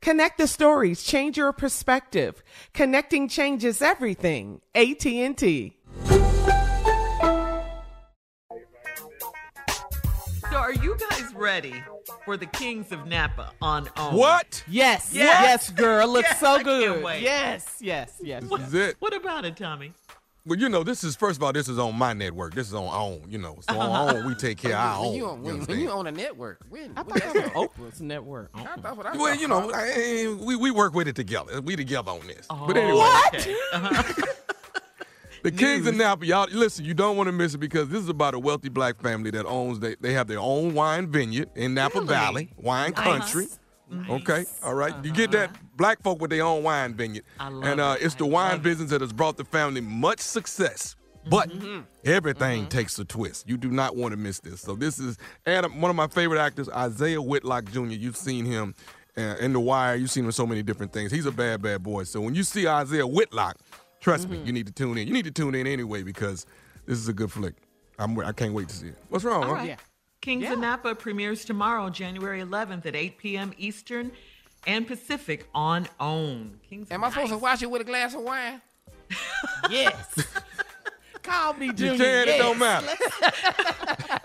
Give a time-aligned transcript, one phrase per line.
[0.00, 2.42] Connect the stories, change your perspective.
[2.72, 4.60] Connecting changes everything.
[4.74, 5.76] AT&T.
[10.50, 11.74] So, are you guys ready
[12.24, 14.16] for the Kings of Napa on OWN?
[14.16, 14.64] What?
[14.66, 15.42] Yes, Yes.
[15.42, 16.08] yes, girl.
[16.08, 17.04] Looks Yes, so I can't good.
[17.04, 17.22] wait.
[17.22, 18.44] Yes, yes, yes.
[18.48, 18.96] This is it.
[19.00, 19.92] What about it, Tommy?
[20.48, 22.54] Well, you know, this is first of all, this is on my network.
[22.54, 23.22] This is on our own.
[23.28, 25.14] You know, so on own we take care of our when own.
[25.14, 26.92] you, you on, when, when you on a network, when?
[26.96, 28.50] I when thought that was Oprah's network.
[28.54, 31.60] I thought what I well, you know, I- we we work with it together.
[31.60, 32.46] We together on this.
[32.48, 33.34] but anyway, What?
[33.34, 33.56] Okay.
[33.74, 34.26] Uh-huh.
[35.42, 36.84] the Kings of Napa, y'all listen.
[36.84, 39.44] You don't want to miss it because this is about a wealthy black family that
[39.46, 39.78] owns.
[39.80, 42.08] They they have their own wine vineyard in Napa Really?
[42.08, 43.46] Valley, wine country.
[44.10, 44.94] Okay, all right.
[45.04, 48.04] You get that black folk with their own wine vineyard, I love and uh, it.
[48.04, 48.62] it's the I wine love it.
[48.64, 50.94] business that has brought the family much success.
[51.28, 51.80] But Mm-hmm.
[52.06, 53.48] everything takes a twist.
[53.48, 54.60] You do not want to miss this.
[54.62, 57.80] So this is and one of my favorite actors, Isaiah Whitlock Jr.
[57.86, 58.74] You've seen him
[59.16, 59.94] uh, in The Wire.
[59.96, 61.12] You've seen him in so many different things.
[61.12, 62.04] He's a bad, bad boy.
[62.04, 63.56] So when you see Isaiah Whitlock,
[64.00, 64.32] trust Mm-hmm.
[64.40, 65.06] me, you need to tune in.
[65.06, 66.46] You need to tune in anyway because
[66.86, 67.54] this is a good flick.
[67.98, 68.98] I'm, I can't wait to see it.
[69.10, 69.42] What's wrong?
[69.42, 69.54] All huh?
[69.56, 69.78] right.
[70.20, 73.52] Kings of Napa premieres tomorrow, January 11th at 8 p.m.
[73.56, 74.10] Eastern
[74.66, 76.58] and Pacific on OWN.
[76.68, 78.60] Kings Am I of supposed to watch it with a glass of wine?
[79.70, 80.14] Yes.
[81.22, 81.96] Call me You Junior.
[81.98, 82.86] can, it don't matter.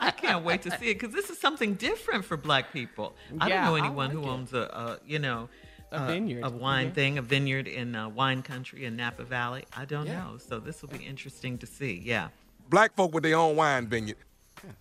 [0.00, 3.14] I can't wait to see it because this is something different for Black people.
[3.40, 4.26] I don't know I anyone who it.
[4.26, 5.48] owns a, a you know,
[5.92, 6.44] A vineyard.
[6.44, 6.92] a wine Yeah.
[6.94, 9.64] thing, a vineyard in uh, wine country in Napa Valley.
[9.76, 10.22] I don't Yeah.
[10.24, 10.38] know.
[10.38, 12.00] So this will be interesting to see.
[12.04, 12.28] Yeah.
[12.68, 14.16] Black folk with their own wine vineyard.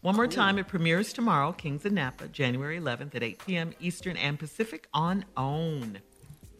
[0.01, 3.73] One more time, it premieres tomorrow, Kings of Napa, January 11th at 8 p.m.
[3.79, 5.99] Eastern and Pacific on OWN.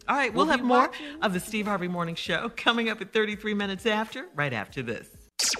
[0.08, 0.90] All right, we'll, have more
[1.20, 5.08] of the Steve Harvey Morning Show coming up at 33 minutes after, right after this.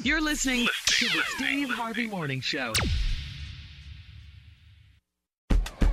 [0.03, 2.73] You're listening to the Steve Harvey Morning Show.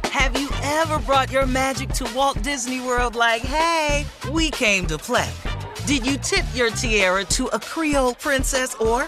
[0.06, 4.98] Have you ever brought your magic to Walt Disney World like, hey, we came to
[4.98, 5.30] play?
[5.86, 9.08] Did you tip your tiara to a Creole princess or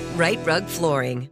[0.15, 1.29] Rite Rug Flooring.